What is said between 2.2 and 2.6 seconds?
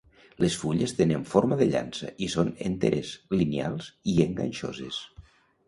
i són